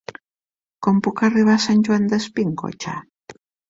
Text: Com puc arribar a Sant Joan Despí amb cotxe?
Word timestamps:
Com 0.87 1.03
puc 1.09 1.23
arribar 1.29 1.59
a 1.59 1.63
Sant 1.69 1.87
Joan 1.91 2.11
Despí 2.17 2.51
amb 2.51 2.61
cotxe? 2.67 3.01